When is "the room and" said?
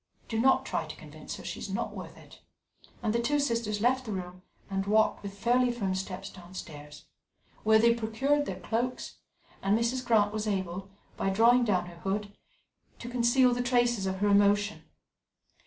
4.07-4.87